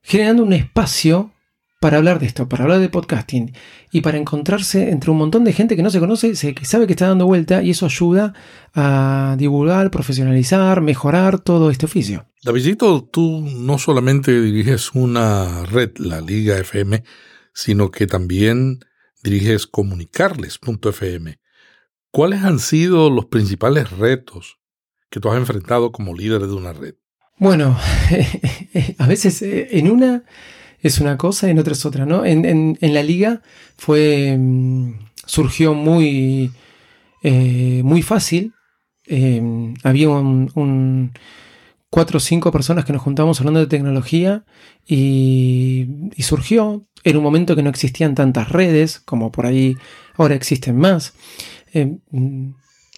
generando 0.00 0.44
un 0.44 0.52
espacio 0.52 1.32
para 1.80 1.96
hablar 1.96 2.20
de 2.20 2.26
esto, 2.26 2.48
para 2.48 2.62
hablar 2.62 2.78
de 2.78 2.88
podcasting 2.88 3.52
y 3.90 4.00
para 4.00 4.16
encontrarse 4.16 4.90
entre 4.90 5.10
un 5.10 5.18
montón 5.18 5.42
de 5.42 5.52
gente 5.52 5.74
que 5.74 5.82
no 5.82 5.90
se 5.90 5.98
conoce, 5.98 6.34
que 6.54 6.64
sabe 6.64 6.86
que 6.86 6.92
está 6.92 7.08
dando 7.08 7.26
vuelta 7.26 7.60
y 7.60 7.70
eso 7.70 7.86
ayuda 7.86 8.32
a 8.74 9.34
divulgar, 9.36 9.90
profesionalizar, 9.90 10.82
mejorar 10.82 11.40
todo 11.40 11.72
este 11.72 11.86
oficio. 11.86 12.26
Davidito, 12.44 13.02
tú 13.02 13.40
no 13.40 13.78
solamente 13.78 14.40
diriges 14.40 14.94
una 14.94 15.66
red, 15.66 15.90
la 15.96 16.20
Liga 16.20 16.56
FM, 16.58 17.02
sino 17.52 17.90
que 17.90 18.06
también 18.06 18.78
diriges 19.24 19.66
comunicarles.fm. 19.66 21.38
¿Cuáles 22.12 22.42
han 22.44 22.60
sido 22.60 23.10
los 23.10 23.26
principales 23.26 23.90
retos 23.90 24.60
que 25.10 25.18
tú 25.18 25.30
has 25.30 25.36
enfrentado 25.36 25.90
como 25.90 26.14
líder 26.14 26.42
de 26.42 26.52
una 26.52 26.72
red? 26.72 26.94
Bueno, 27.38 27.76
a 28.98 29.06
veces 29.08 29.42
eh, 29.42 29.78
en 29.78 29.90
una 29.90 30.22
es 30.80 31.00
una 31.00 31.16
cosa, 31.16 31.50
en 31.50 31.58
otra 31.58 31.72
es 31.72 31.84
otra, 31.84 32.04
¿no? 32.06 32.24
En, 32.24 32.76
la 32.80 33.02
liga 33.02 33.42
fue. 33.76 34.36
mm, 34.38 34.98
surgió 35.26 35.74
muy. 35.74 36.52
eh, 37.22 37.80
muy 37.82 38.02
fácil. 38.02 38.52
Eh, 39.06 39.42
había 39.82 40.10
un- 40.10 41.12
cuatro 41.94 42.16
o 42.16 42.20
cinco 42.20 42.50
personas 42.50 42.84
que 42.84 42.92
nos 42.92 43.02
juntamos 43.02 43.38
hablando 43.38 43.60
de 43.60 43.68
tecnología 43.68 44.42
y, 44.84 45.86
surgió 46.18 46.84
en 47.04 47.16
un 47.16 47.22
momento 47.22 47.54
que 47.54 47.62
no 47.62 47.70
existían 47.70 48.16
tantas 48.16 48.48
redes 48.48 48.98
como 48.98 49.30
por 49.30 49.46
ahí 49.46 49.76
ahora 50.16 50.34
existen 50.34 50.76
más. 50.76 51.12
Eh, 51.72 51.98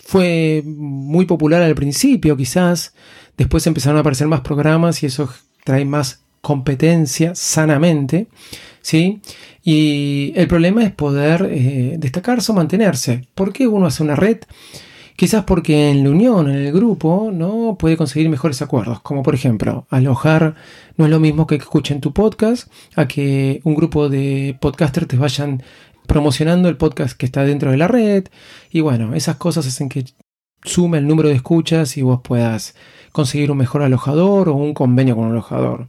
fue 0.03 0.63
muy 0.65 1.27
popular 1.27 1.61
al 1.61 1.75
principio, 1.75 2.39
quizás. 2.39 2.95
Después 3.37 3.67
empezaron 3.67 3.99
a 3.99 4.01
aparecer 4.01 4.29
más 4.29 4.41
programas 4.41 5.03
y 5.03 5.07
eso 5.07 5.29
trae 5.63 5.85
más 5.85 6.23
competencia 6.41 7.35
sanamente, 7.35 8.29
¿sí? 8.81 9.21
Y 9.63 10.33
el 10.37 10.49
problema 10.49 10.83
es 10.83 10.93
poder 10.93 11.47
eh, 11.51 11.97
destacarse 11.99 12.51
o 12.51 12.55
mantenerse. 12.55 13.29
¿Por 13.35 13.53
qué 13.53 13.67
uno 13.67 13.89
hace 13.89 14.03
una 14.03 14.17
red? 14.17 14.39
Quizás 15.17 15.45
porque 15.45 15.91
en 15.91 16.05
la 16.05 16.11
unión, 16.11 16.51
en 16.51 16.57
el 16.57 16.73
grupo, 16.73 17.31
no 17.33 17.77
puede 17.79 17.97
conseguir 17.97 18.29
mejores 18.29 18.61
acuerdos. 18.61 19.01
Como 19.01 19.23
por 19.23 19.35
ejemplo, 19.35 19.87
alojar 19.89 20.55
no 20.97 21.07
es 21.07 21.11
lo 21.11 21.21
mismo 21.21 21.47
que 21.47 21.55
escuchen 21.55 22.03
tu 22.03 22.13
podcast, 22.13 22.71
a 22.97 23.09
que 23.09 23.63
un 23.65 23.75
grupo 23.75 24.11
de 24.11 24.59
podcasters 24.61 25.09
te 25.09 25.17
vayan 25.17 25.63
promocionando 26.07 26.69
el 26.69 26.77
podcast 26.77 27.17
que 27.17 27.25
está 27.27 27.45
dentro 27.45 27.71
de 27.71 27.79
la 27.79 27.89
red. 27.89 28.29
Y 28.71 28.83
bueno, 28.83 29.15
esas 29.15 29.37
cosas 29.37 29.67
hacen 29.67 29.89
que 29.89 30.05
sume 30.63 30.99
el 30.99 31.07
número 31.07 31.31
de 31.31 31.37
escuchas 31.37 31.97
y 31.97 32.03
vos 32.03 32.21
puedas 32.23 32.75
conseguir 33.13 33.51
un 33.51 33.57
mejor 33.59 33.83
alojador 33.83 34.51
o 34.51 34.55
un 34.55 34.75
convenio 34.75 35.17
con 35.17 35.25
un 35.27 35.33
alojador. 35.33 35.89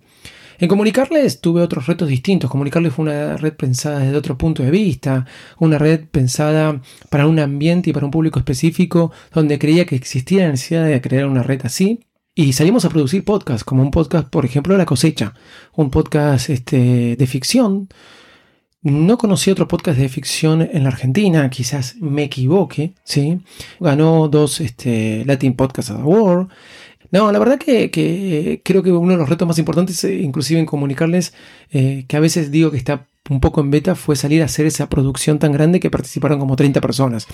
En 0.59 0.67
Comunicarles 0.67 1.39
tuve 1.39 1.61
otros 1.61 1.85
retos 1.85 2.09
distintos. 2.09 2.49
Comunicarles 2.49 2.93
fue 2.93 3.03
una 3.03 3.37
red 3.37 3.53
pensada 3.53 3.99
desde 3.99 4.17
otro 4.17 4.37
punto 4.37 4.63
de 4.63 4.71
vista, 4.71 5.25
una 5.59 5.77
red 5.77 6.05
pensada 6.09 6.81
para 7.09 7.27
un 7.27 7.39
ambiente 7.39 7.89
y 7.91 7.93
para 7.93 8.05
un 8.05 8.11
público 8.11 8.39
específico 8.39 9.11
donde 9.31 9.59
creía 9.59 9.85
que 9.85 9.95
existía 9.95 10.43
la 10.45 10.51
necesidad 10.51 10.85
de 10.85 11.01
crear 11.01 11.27
una 11.27 11.43
red 11.43 11.61
así. 11.63 11.99
Y 12.33 12.53
salimos 12.53 12.85
a 12.85 12.89
producir 12.89 13.23
podcasts, 13.23 13.63
como 13.63 13.81
un 13.81 13.91
podcast, 13.91 14.29
por 14.29 14.45
ejemplo, 14.45 14.77
La 14.77 14.85
Cosecha, 14.85 15.33
un 15.73 15.89
podcast 15.89 16.49
este, 16.49 17.15
de 17.15 17.27
ficción. 17.27 17.89
No 18.83 19.17
conocí 19.17 19.49
otro 19.49 19.67
podcast 19.67 19.99
de 19.99 20.07
ficción 20.07 20.61
en 20.61 20.83
la 20.83 20.89
Argentina, 20.89 21.49
quizás 21.49 21.95
me 21.99 22.23
equivoque, 22.23 22.93
¿sí? 23.03 23.39
Ganó 23.79 24.27
dos 24.27 24.61
este, 24.61 25.23
Latin 25.25 25.55
Podcast 25.55 25.89
Award. 25.89 26.47
No, 27.11 27.31
la 27.31 27.39
verdad 27.39 27.57
que, 27.57 27.89
que 27.91 28.61
creo 28.63 28.83
que 28.83 28.91
uno 28.91 29.13
de 29.13 29.17
los 29.17 29.29
retos 29.29 29.47
más 29.47 29.59
importantes, 29.59 30.03
eh, 30.03 30.15
inclusive 30.15 30.59
en 30.59 30.65
comunicarles, 30.65 31.33
eh, 31.71 32.05
que 32.07 32.17
a 32.17 32.19
veces 32.19 32.51
digo 32.51 32.71
que 32.71 32.77
está 32.77 33.07
un 33.29 33.39
poco 33.39 33.61
en 33.61 33.71
beta, 33.71 33.95
fue 33.95 34.15
salir 34.15 34.41
a 34.41 34.45
hacer 34.45 34.65
esa 34.65 34.89
producción 34.89 35.39
tan 35.39 35.51
grande 35.51 35.79
que 35.79 35.89
participaron 35.89 36.39
como 36.39 36.55
30 36.55 36.81
personas. 36.81 37.27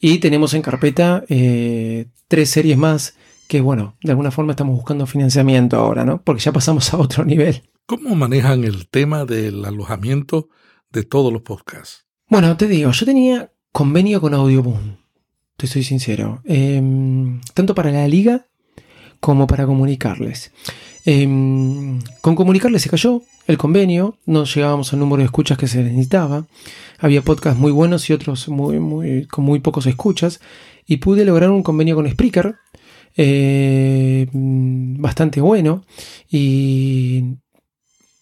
Y 0.00 0.18
tenemos 0.18 0.54
en 0.54 0.62
carpeta 0.62 1.24
eh, 1.28 2.06
tres 2.28 2.50
series 2.50 2.76
más 2.76 3.16
que, 3.48 3.60
bueno, 3.60 3.96
de 4.02 4.10
alguna 4.12 4.30
forma 4.30 4.52
estamos 4.52 4.76
buscando 4.76 5.06
financiamiento 5.06 5.76
ahora, 5.76 6.04
¿no? 6.04 6.22
Porque 6.22 6.42
ya 6.42 6.52
pasamos 6.52 6.92
a 6.94 6.98
otro 6.98 7.24
nivel. 7.24 7.62
¿Cómo 7.86 8.14
manejan 8.14 8.64
el 8.64 8.88
tema 8.88 9.24
del 9.24 9.64
alojamiento 9.64 10.48
de 10.90 11.02
todos 11.02 11.32
los 11.32 11.42
podcasts? 11.42 12.06
Bueno, 12.28 12.56
te 12.56 12.66
digo, 12.66 12.90
yo 12.90 13.04
tenía 13.04 13.52
convenio 13.72 14.20
con 14.20 14.34
Audioboom, 14.34 14.96
te 15.56 15.66
soy 15.66 15.82
sincero, 15.82 16.40
Em, 16.44 17.40
tanto 17.52 17.74
para 17.74 17.90
la 17.90 18.08
liga 18.08 18.46
como 19.24 19.46
para 19.46 19.64
comunicarles. 19.64 20.52
Em, 21.06 21.98
con 22.20 22.34
comunicarles 22.34 22.82
se 22.82 22.90
cayó 22.90 23.22
el 23.46 23.56
convenio, 23.56 24.18
no 24.26 24.44
llegábamos 24.44 24.92
al 24.92 24.98
número 24.98 25.20
de 25.20 25.24
escuchas 25.24 25.56
que 25.56 25.66
se 25.66 25.82
necesitaba, 25.82 26.44
había 26.98 27.22
podcasts 27.22 27.58
muy 27.58 27.72
buenos 27.72 28.10
y 28.10 28.12
otros 28.12 28.44
con 28.44 29.44
muy 29.44 29.60
pocos 29.60 29.86
escuchas, 29.86 30.40
y 30.86 30.98
pude 30.98 31.24
lograr 31.24 31.50
un 31.50 31.62
convenio 31.62 31.94
con 31.94 32.06
Spreaker, 32.06 32.56
eh, 33.16 34.28
bastante 34.30 35.40
bueno, 35.40 35.84
y 36.30 37.36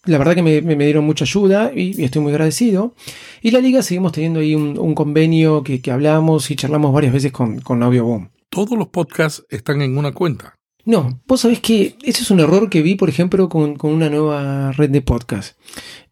la 0.05 0.17
verdad 0.17 0.35
que 0.35 0.41
me, 0.41 0.61
dieron 0.61 1.03
mucha 1.03 1.25
ayuda 1.25 1.73
y, 1.75 2.01
estoy 2.01 2.21
muy 2.21 2.31
agradecido. 2.31 2.95
Y 3.41 3.51
la 3.51 3.59
liga 3.59 3.81
seguimos 3.81 4.13
teniendo 4.13 4.39
ahí 4.39 4.55
un, 4.55 4.95
convenio 4.95 5.63
que, 5.63 5.81
que 5.81 5.91
hablamos 5.91 6.49
y 6.49 6.55
charlamos 6.55 6.93
varias 6.93 7.11
veces 7.11 7.33
con, 7.33 7.59
con 7.59 7.83
Audioboom. 7.83 8.29
Todos 8.49 8.77
los 8.77 8.87
podcasts 8.87 9.45
están 9.49 9.81
en 9.81 9.97
una 9.97 10.13
cuenta. 10.13 10.62
No, 10.85 11.21
vos 11.27 11.41
sabés 11.41 11.59
que 11.59 11.97
ese 12.03 12.23
es 12.23 12.31
un 12.31 12.41
error 12.41 12.69
que 12.69 12.81
vi, 12.81 12.95
por 12.95 13.09
ejemplo, 13.09 13.47
con, 13.47 13.75
con 13.75 13.91
una 13.91 14.09
nueva 14.09 14.71
red 14.73 14.89
de 14.89 15.01
podcast. 15.01 15.57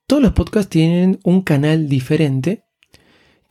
Todos 0.07 0.23
los 0.23 0.31
podcasts 0.31 0.69
tienen 0.69 1.19
un 1.23 1.41
canal 1.41 1.89
diferente, 1.89 2.65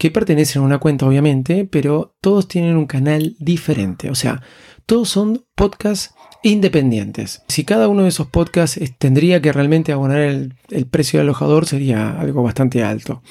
que 0.00 0.10
pertenecen 0.10 0.62
a 0.62 0.64
una 0.64 0.78
cuenta, 0.78 1.06
obviamente, 1.06 1.66
pero 1.66 2.16
todos 2.22 2.48
tienen 2.48 2.76
un 2.76 2.86
canal 2.86 3.36
diferente. 3.38 4.08
O 4.08 4.14
sea, 4.14 4.42
todos 4.86 5.10
son 5.10 5.44
podcasts 5.54 6.14
independientes. 6.42 7.42
Si 7.48 7.64
cada 7.64 7.88
uno 7.88 8.02
de 8.02 8.08
esos 8.08 8.26
podcasts 8.28 8.76
eh, 8.76 8.94
tendría 8.98 9.40
que 9.42 9.52
realmente 9.52 9.92
abonar 9.92 10.20
el, 10.20 10.54
precio 10.90 11.18
del 11.18 11.26
alojador, 11.28 11.66
sería 11.66 12.18
algo 12.20 12.42
bastante 12.42 12.82
alto. 12.82 13.22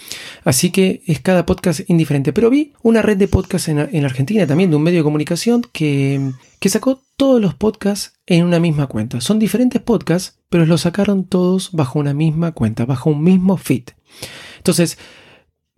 Así 0.44 0.72
que 0.72 1.02
es 1.08 1.20
cada 1.20 1.46
podcast 1.46 1.82
indiferente. 1.90 2.34
Pero 2.34 2.50
vi 2.50 2.74
una 2.84 3.02
red 3.02 3.18
de 3.18 3.28
podcasts 3.28 3.68
en, 3.70 3.80
en 3.80 4.06
Argentina 4.06 4.46
también, 4.46 4.70
de 4.70 4.76
un 4.76 4.84
medio 4.84 5.00
de 5.00 5.04
comunicación, 5.04 5.64
que, 5.72 6.32
que 6.60 6.70
sacó 6.70 7.02
todos 7.18 7.42
los 7.42 7.56
podcasts 7.56 8.14
en 8.28 8.46
una 8.46 8.60
misma 8.60 8.88
cuenta. 8.88 9.22
Son 9.22 9.40
diferentes 9.40 9.82
podcasts, 9.82 10.38
pero 10.50 10.66
los 10.66 10.82
sacaron 10.82 11.26
todos 11.26 11.72
bajo 11.72 12.00
una 12.00 12.14
misma 12.14 12.52
cuenta, 12.52 12.86
bajo 12.86 13.10
un 13.10 13.24
mismo 13.24 13.58
feed. 13.58 13.84
Entonces, 14.58 14.98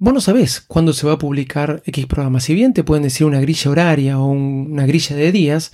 Vos 0.03 0.15
no 0.15 0.19
sabés 0.19 0.61
cuándo 0.61 0.93
se 0.93 1.05
va 1.05 1.13
a 1.13 1.17
publicar 1.19 1.83
X 1.85 2.07
programa. 2.07 2.39
Si 2.39 2.55
bien 2.55 2.73
te 2.73 2.83
pueden 2.83 3.03
decir 3.03 3.27
una 3.27 3.39
grilla 3.39 3.69
horaria 3.69 4.17
o 4.19 4.25
un- 4.25 4.69
una 4.71 4.87
grilla 4.87 5.15
de 5.15 5.31
días, 5.31 5.73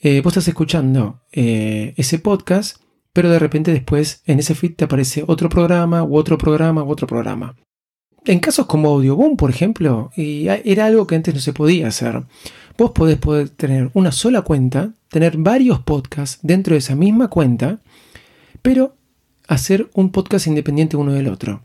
eh, 0.00 0.20
vos 0.20 0.32
estás 0.32 0.46
escuchando 0.48 1.22
eh, 1.32 1.92
ese 1.96 2.20
podcast, 2.20 2.76
pero 3.12 3.30
de 3.30 3.38
repente 3.40 3.72
después 3.72 4.22
en 4.26 4.38
ese 4.38 4.54
feed 4.54 4.76
te 4.76 4.84
aparece 4.84 5.24
otro 5.26 5.48
programa 5.48 6.04
u 6.04 6.16
otro 6.16 6.38
programa 6.38 6.84
u 6.84 6.90
otro 6.90 7.08
programa. 7.08 7.56
En 8.24 8.38
casos 8.38 8.66
como 8.66 8.90
Audioboom, 8.90 9.36
por 9.36 9.50
ejemplo, 9.50 10.10
y 10.14 10.46
era 10.46 10.86
algo 10.86 11.06
que 11.06 11.16
antes 11.16 11.34
no 11.34 11.40
se 11.40 11.52
podía 11.52 11.88
hacer. 11.88 12.22
Vos 12.76 12.92
podés 12.92 13.16
poder 13.16 13.48
tener 13.48 13.90
una 13.94 14.12
sola 14.12 14.42
cuenta, 14.42 14.92
tener 15.08 15.36
varios 15.36 15.80
podcasts 15.80 16.38
dentro 16.42 16.74
de 16.74 16.78
esa 16.78 16.94
misma 16.94 17.28
cuenta, 17.28 17.80
pero 18.62 18.94
hacer 19.48 19.88
un 19.94 20.10
podcast 20.10 20.46
independiente 20.46 20.96
uno 20.96 21.12
del 21.12 21.28
otro. 21.28 21.62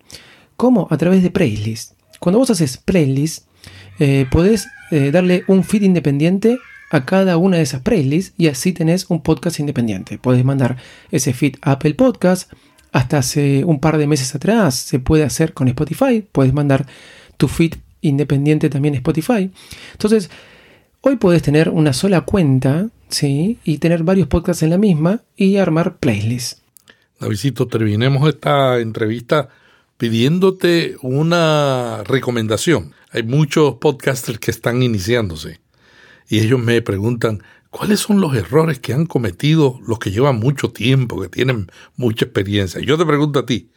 ¿Cómo? 0.55 0.87
A 0.89 0.97
través 0.97 1.21
de 1.21 1.31
playlist. 1.31 1.93
Cuando 2.19 2.39
vos 2.39 2.49
haces 2.49 2.77
playlist, 2.77 3.45
eh, 3.99 4.25
podés 4.31 4.67
darle 5.11 5.43
un 5.47 5.63
feed 5.63 5.81
independiente 5.81 6.59
a 6.93 7.05
cada 7.05 7.37
una 7.37 7.57
de 7.57 7.63
esas 7.63 7.81
playlists 7.81 8.35
y 8.37 8.47
así 8.47 8.71
tenés 8.71 9.07
un 9.09 9.23
podcast 9.23 9.59
independiente. 9.59 10.19
Podés 10.19 10.45
mandar 10.45 10.77
ese 11.09 11.33
feed 11.33 11.55
a 11.63 11.71
Apple 11.71 11.95
Podcast. 11.95 12.53
Hasta 12.91 13.17
hace 13.17 13.65
un 13.65 13.79
par 13.79 13.97
de 13.97 14.05
meses 14.05 14.35
atrás 14.35 14.75
se 14.75 14.99
puede 14.99 15.23
hacer 15.23 15.55
con 15.55 15.67
Spotify. 15.67 16.23
Puedes 16.31 16.53
mandar 16.53 16.85
tu 17.37 17.47
feed 17.47 17.73
independiente 18.01 18.69
también 18.69 18.93
Spotify. 18.93 19.49
Entonces, 19.93 20.29
hoy 21.01 21.15
puedes 21.15 21.41
tener 21.41 21.69
una 21.69 21.93
sola 21.93 22.21
cuenta, 22.21 22.89
¿sí? 23.09 23.57
Y 23.63 23.79
tener 23.79 24.03
varios 24.03 24.27
podcasts 24.27 24.61
en 24.61 24.69
la 24.69 24.77
misma 24.77 25.23
y 25.35 25.57
armar 25.57 25.97
playlists. 25.97 26.61
Davidito, 27.19 27.65
terminemos 27.67 28.29
esta 28.29 28.79
entrevista 28.79 29.49
pidiéndote 29.97 30.95
una 31.01 32.03
recomendación. 32.05 32.93
Hay 33.09 33.23
muchos 33.23 33.75
podcasters 33.75 34.37
que 34.37 34.51
están 34.51 34.83
iniciándose 34.83 35.62
y 36.29 36.39
ellos 36.39 36.59
me 36.59 36.81
preguntan, 36.81 37.43
¿cuáles 37.69 37.99
son 37.99 38.21
los 38.21 38.35
errores 38.35 38.79
que 38.79 38.93
han 38.93 39.05
cometido 39.05 39.79
los 39.85 39.99
que 39.99 40.11
llevan 40.11 40.39
mucho 40.39 40.71
tiempo, 40.71 41.21
que 41.21 41.29
tienen 41.29 41.71
mucha 41.95 42.25
experiencia? 42.25 42.81
Yo 42.81 42.97
te 42.97 43.05
pregunto 43.05 43.39
a 43.39 43.45
ti, 43.45 43.69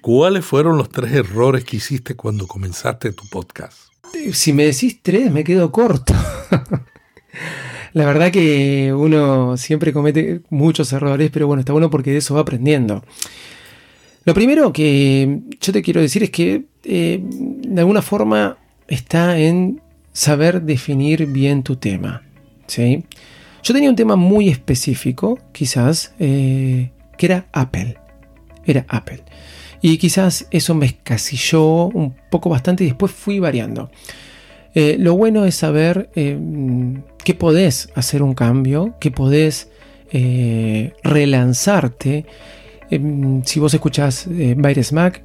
¿cuáles 0.00 0.44
fueron 0.44 0.78
los 0.78 0.88
tres 0.90 1.12
errores 1.12 1.64
que 1.64 1.76
hiciste 1.76 2.16
cuando 2.16 2.46
comenzaste 2.46 3.12
tu 3.12 3.28
podcast? 3.28 3.90
Si 4.32 4.52
me 4.52 4.64
decís 4.64 5.00
tres, 5.02 5.30
me 5.30 5.44
quedo 5.44 5.70
corto. 5.70 6.14
La 7.92 8.04
verdad 8.06 8.30
que 8.30 8.92
uno 8.94 9.56
siempre 9.56 9.92
comete 9.92 10.42
muchos 10.48 10.92
errores, 10.92 11.30
pero 11.32 11.46
bueno, 11.46 11.60
está 11.60 11.72
bueno 11.72 11.90
porque 11.90 12.12
de 12.12 12.18
eso 12.18 12.34
va 12.34 12.42
aprendiendo. 12.42 13.02
Lo 14.24 14.34
primero 14.34 14.72
que 14.72 15.40
yo 15.60 15.72
te 15.72 15.82
quiero 15.82 16.00
decir 16.00 16.22
es 16.22 16.30
que 16.30 16.64
eh, 16.84 17.20
de 17.22 17.80
alguna 17.80 18.02
forma 18.02 18.58
está 18.86 19.38
en 19.38 19.80
saber 20.20 20.60
definir 20.60 21.24
bien 21.24 21.62
tu 21.62 21.76
tema. 21.76 22.22
¿sí? 22.66 23.06
Yo 23.62 23.72
tenía 23.72 23.88
un 23.88 23.96
tema 23.96 24.16
muy 24.16 24.50
específico, 24.50 25.38
quizás, 25.50 26.12
eh, 26.18 26.90
que 27.16 27.24
era 27.24 27.46
Apple. 27.52 27.96
Era 28.66 28.84
Apple. 28.88 29.22
Y 29.80 29.96
quizás 29.96 30.46
eso 30.50 30.74
me 30.74 30.84
escasilló 30.84 31.86
un 31.86 32.14
poco 32.30 32.50
bastante 32.50 32.84
y 32.84 32.88
después 32.88 33.12
fui 33.12 33.38
variando. 33.38 33.90
Eh, 34.74 34.96
lo 34.98 35.16
bueno 35.16 35.46
es 35.46 35.54
saber 35.54 36.10
eh, 36.14 36.38
que 37.24 37.34
podés 37.34 37.88
hacer 37.94 38.22
un 38.22 38.34
cambio, 38.34 38.96
que 39.00 39.10
podés 39.10 39.70
relanzarte. 41.02 42.26
Si 43.44 43.60
vos 43.60 43.72
escuchás 43.72 44.26
Virus 44.28 44.92
Mac, 44.92 45.22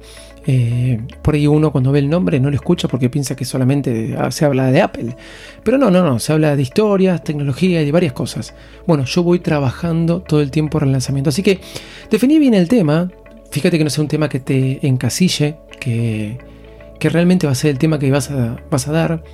eh, 0.48 1.00
por 1.22 1.34
ahí 1.34 1.48
uno 1.48 1.72
cuando 1.72 1.90
ve 1.90 1.98
el 1.98 2.08
nombre 2.08 2.38
no 2.38 2.50
lo 2.50 2.54
escucha 2.54 2.86
porque 2.86 3.10
piensa 3.10 3.34
que 3.34 3.44
solamente 3.44 4.14
ah, 4.16 4.30
se 4.30 4.44
habla 4.44 4.70
de 4.70 4.80
Apple. 4.80 5.16
Pero 5.64 5.76
no, 5.76 5.90
no, 5.90 6.04
no, 6.04 6.18
se 6.20 6.32
habla 6.32 6.54
de 6.54 6.62
historias, 6.62 7.24
tecnología 7.24 7.82
y 7.82 7.84
de 7.84 7.92
varias 7.92 8.12
cosas. 8.12 8.54
Bueno, 8.86 9.04
yo 9.04 9.22
voy 9.22 9.40
trabajando 9.40 10.20
todo 10.20 10.40
el 10.40 10.50
tiempo 10.50 10.78
en 10.78 10.84
el 10.84 10.92
lanzamiento. 10.92 11.30
Así 11.30 11.42
que 11.42 11.60
definí 12.10 12.38
bien 12.38 12.54
el 12.54 12.68
tema. 12.68 13.10
Fíjate 13.50 13.78
que 13.78 13.84
no 13.84 13.90
sea 13.90 14.02
un 14.02 14.08
tema 14.08 14.28
que 14.28 14.38
te 14.40 14.86
encasille, 14.86 15.56
que, 15.80 16.38
que 17.00 17.08
realmente 17.08 17.46
va 17.46 17.52
a 17.52 17.56
ser 17.56 17.70
el 17.70 17.78
tema 17.78 17.98
que 17.98 18.10
vas 18.10 18.30
a, 18.30 18.56
vas 18.70 18.86
a 18.86 18.92
dar. 18.92 19.24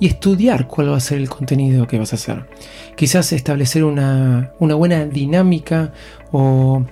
Y 0.00 0.06
estudiar 0.06 0.66
cuál 0.66 0.90
va 0.90 0.96
a 0.96 1.00
ser 1.00 1.18
el 1.18 1.28
contenido 1.28 1.86
que 1.86 1.98
vas 1.98 2.12
a 2.12 2.16
hacer. 2.16 2.46
Quizás 2.96 3.32
establecer 3.32 3.84
una, 3.84 4.52
una 4.58 4.74
buena 4.74 5.04
dinámica 5.04 5.92
o... 6.32 6.82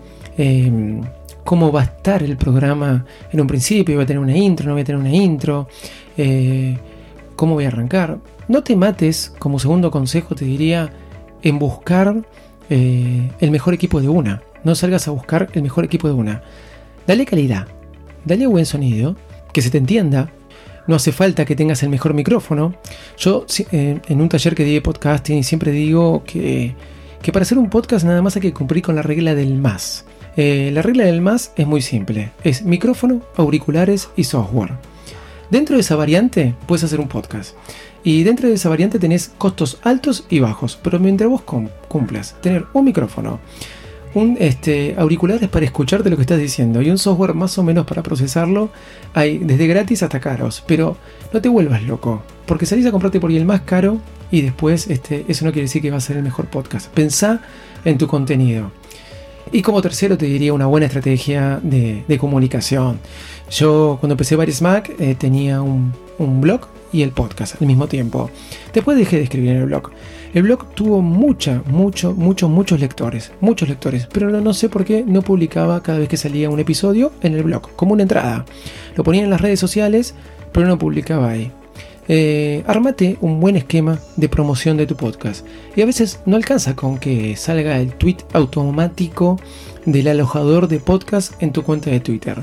Eh, 0.42 1.00
cómo 1.44 1.70
va 1.70 1.80
a 1.80 1.84
estar 1.84 2.22
el 2.22 2.36
programa 2.36 3.04
en 3.30 3.40
un 3.40 3.46
principio, 3.46 3.96
va 3.96 4.04
a 4.04 4.06
tener 4.06 4.22
una 4.22 4.36
intro, 4.36 4.66
no 4.66 4.72
voy 4.72 4.82
a 4.82 4.84
tener 4.84 5.00
una 5.00 5.10
intro, 5.10 5.68
eh, 6.16 6.78
cómo 7.36 7.54
voy 7.54 7.64
a 7.64 7.68
arrancar. 7.68 8.18
No 8.48 8.62
te 8.62 8.76
mates, 8.76 9.34
como 9.38 9.58
segundo 9.58 9.90
consejo 9.90 10.34
te 10.34 10.44
diría, 10.44 10.90
en 11.42 11.58
buscar 11.58 12.22
eh, 12.70 13.30
el 13.40 13.50
mejor 13.50 13.74
equipo 13.74 14.00
de 14.00 14.08
una. 14.08 14.42
No 14.64 14.74
salgas 14.74 15.08
a 15.08 15.10
buscar 15.10 15.48
el 15.52 15.62
mejor 15.62 15.84
equipo 15.84 16.08
de 16.08 16.14
una. 16.14 16.42
Dale 17.06 17.26
calidad, 17.26 17.66
dale 18.24 18.46
buen 18.46 18.64
sonido, 18.64 19.16
que 19.52 19.60
se 19.60 19.70
te 19.70 19.78
entienda. 19.78 20.30
No 20.86 20.94
hace 20.94 21.12
falta 21.12 21.44
que 21.44 21.56
tengas 21.56 21.82
el 21.82 21.88
mejor 21.88 22.14
micrófono. 22.14 22.74
Yo 23.18 23.44
eh, 23.72 24.00
en 24.06 24.20
un 24.20 24.28
taller 24.28 24.54
que 24.54 24.64
di 24.64 24.74
de 24.74 24.80
podcasting 24.80 25.44
siempre 25.44 25.70
digo 25.72 26.24
que, 26.24 26.74
que 27.20 27.32
para 27.32 27.42
hacer 27.42 27.58
un 27.58 27.68
podcast 27.70 28.06
nada 28.06 28.22
más 28.22 28.36
hay 28.36 28.42
que 28.42 28.52
cumplir 28.54 28.82
con 28.82 28.94
la 28.94 29.02
regla 29.02 29.34
del 29.34 29.54
más. 29.58 30.06
Eh, 30.36 30.70
la 30.72 30.82
regla 30.82 31.04
del 31.04 31.20
más 31.20 31.52
es 31.56 31.66
muy 31.66 31.82
simple, 31.82 32.32
es 32.44 32.62
micrófono, 32.62 33.22
auriculares 33.36 34.10
y 34.16 34.24
software. 34.24 34.72
Dentro 35.50 35.74
de 35.74 35.80
esa 35.80 35.96
variante 35.96 36.54
puedes 36.66 36.84
hacer 36.84 37.00
un 37.00 37.08
podcast. 37.08 37.56
Y 38.02 38.22
dentro 38.22 38.48
de 38.48 38.54
esa 38.54 38.68
variante 38.68 38.98
tenés 38.98 39.32
costos 39.36 39.78
altos 39.82 40.24
y 40.30 40.40
bajos, 40.40 40.78
pero 40.82 40.98
mientras 40.98 41.28
vos 41.28 41.42
cumplas, 41.88 42.36
tener 42.40 42.64
un 42.72 42.84
micrófono, 42.84 43.40
un 44.14 44.36
este, 44.40 44.94
auriculares 44.96 45.48
para 45.48 45.66
escucharte 45.66 46.08
lo 46.08 46.16
que 46.16 46.22
estás 46.22 46.38
diciendo 46.38 46.80
y 46.80 46.90
un 46.90 46.98
software 46.98 47.34
más 47.34 47.58
o 47.58 47.62
menos 47.62 47.86
para 47.86 48.02
procesarlo, 48.02 48.70
hay 49.12 49.38
desde 49.38 49.66
gratis 49.66 50.02
hasta 50.02 50.20
caros, 50.20 50.64
pero 50.66 50.96
no 51.32 51.40
te 51.42 51.48
vuelvas 51.48 51.82
loco, 51.82 52.22
porque 52.46 52.64
salís 52.64 52.86
a 52.86 52.90
comprarte 52.90 53.20
por 53.20 53.30
ahí 53.30 53.36
el 53.36 53.44
más 53.44 53.62
caro 53.62 53.98
y 54.30 54.40
después 54.40 54.88
este, 54.88 55.26
eso 55.28 55.44
no 55.44 55.52
quiere 55.52 55.66
decir 55.66 55.82
que 55.82 55.90
va 55.90 55.98
a 55.98 56.00
ser 56.00 56.16
el 56.16 56.22
mejor 56.22 56.46
podcast. 56.46 56.88
Pensá 56.92 57.42
en 57.84 57.98
tu 57.98 58.06
contenido. 58.06 58.79
Y 59.52 59.62
como 59.62 59.82
tercero 59.82 60.16
te 60.16 60.26
diría 60.26 60.52
una 60.52 60.66
buena 60.66 60.86
estrategia 60.86 61.58
de, 61.62 62.18
comunicación. 62.20 63.00
Yo 63.50 63.96
cuando 63.98 64.14
empecé 64.14 64.36
Various 64.36 64.62
Mac 64.62 64.92
eh, 65.00 65.16
tenía 65.16 65.60
un, 65.60 65.92
blog 66.18 66.68
y 66.92 67.02
el 67.02 67.10
podcast 67.10 67.60
al 67.60 67.66
mismo 67.66 67.88
tiempo. 67.88 68.30
Después 68.72 68.96
dejé 68.96 69.16
de 69.16 69.24
escribir 69.24 69.50
en 69.50 69.56
el 69.56 69.66
blog. 69.66 69.90
El 70.34 70.44
blog 70.44 70.72
tuvo 70.74 71.02
mucha, 71.02 71.62
mucho, 71.66 72.14
muchos, 72.14 72.48
muchos 72.48 72.78
lectores, 72.78 73.32
muchos 73.40 73.68
lectores, 73.68 74.06
pero 74.12 74.30
no, 74.30 74.40
no, 74.40 74.54
sé 74.54 74.68
por 74.68 74.84
qué 74.84 75.02
no 75.04 75.22
publicaba 75.22 75.82
cada 75.82 75.98
vez 75.98 76.08
que 76.08 76.16
salía 76.16 76.50
un 76.50 76.60
episodio 76.60 77.10
en 77.22 77.34
el 77.34 77.42
blog, 77.42 77.74
como 77.74 77.94
una 77.94 78.02
entrada. 78.02 78.44
Lo 78.94 79.02
ponía 79.02 79.24
en 79.24 79.30
las 79.30 79.40
redes 79.40 79.58
sociales, 79.58 80.14
pero 80.52 80.68
no 80.68 80.78
publicaba 80.78 81.30
ahí. 81.30 81.50
Eh, 82.12 82.64
armate 82.66 83.18
un 83.20 83.38
buen 83.38 83.54
esquema 83.54 84.00
de 84.16 84.28
promoción 84.28 84.76
de 84.76 84.84
tu 84.84 84.96
podcast. 84.96 85.46
Y 85.76 85.82
a 85.82 85.86
veces 85.86 86.18
no 86.26 86.34
alcanza 86.34 86.74
con 86.74 86.98
que 86.98 87.36
salga 87.36 87.78
el 87.78 87.94
tweet 87.94 88.16
automático 88.32 89.38
del 89.86 90.08
alojador 90.08 90.66
de 90.66 90.80
podcast 90.80 91.40
en 91.40 91.52
tu 91.52 91.62
cuenta 91.62 91.88
de 91.88 92.00
Twitter. 92.00 92.38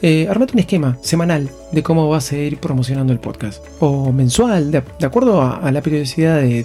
Eh, 0.00 0.28
armate 0.30 0.54
un 0.54 0.60
esquema 0.60 0.96
semanal 1.02 1.50
de 1.72 1.82
cómo 1.82 2.08
vas 2.08 2.32
a 2.32 2.38
ir 2.38 2.56
promocionando 2.56 3.12
el 3.12 3.20
podcast. 3.20 3.62
O 3.80 4.12
mensual, 4.12 4.70
de, 4.70 4.82
acuerdo 5.02 5.42
a, 5.42 5.70
la 5.70 5.82
periodicidad 5.82 6.40
de, 6.40 6.64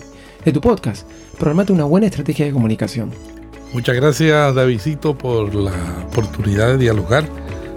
tu 0.54 0.62
podcast. 0.62 1.06
Pero 1.38 1.52
armate 1.52 1.74
una 1.74 1.84
buena 1.84 2.08
estrategia 2.08 2.46
de 2.46 2.54
comunicación. 2.54 3.12
Muchas 3.74 3.98
gracias 3.98 4.56
Davidito 4.56 5.18
por 5.18 5.54
la 5.54 5.74
oportunidad 6.10 6.68
de 6.70 6.78
dialogar 6.78 7.26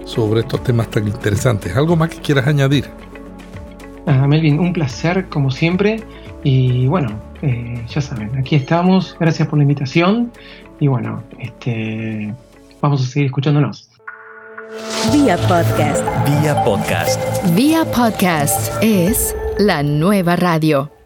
sobre 0.05 0.43
estos 0.43 0.63
temas 0.63 0.89
tan 0.93 1.09
interesantes. 1.09 1.75
¿Algo 1.75 1.97
más 1.97 2.11
que 2.11 2.19
quieras 2.19 2.47
añadir? 2.47 3.10
Melvin, 4.13 4.59
un 4.59 4.73
placer 4.73 5.29
como 5.29 5.51
siempre. 5.51 6.03
Y 6.43 6.87
bueno, 6.87 7.11
eh, 7.43 7.85
ya 7.89 8.01
saben, 8.01 8.37
aquí 8.39 8.57
estamos. 8.57 9.17
Gracias 9.19 9.49
por 9.49 9.59
la 9.59 9.65
invitación. 9.65 10.31
Y 10.79 10.89
bueno, 10.89 11.23
este, 11.39 12.35
vamos 12.81 13.03
a 13.03 13.07
seguir 13.07 13.27
escuchándonos. 13.27 13.91
Vía 15.13 15.37
Podcast. 15.49 16.05
Vía 16.27 16.63
Podcast. 16.65 17.21
Vía 17.55 17.85
Podcast 17.85 18.73
es 18.83 19.35
la 19.59 19.83
nueva 19.83 20.37
radio. 20.37 21.00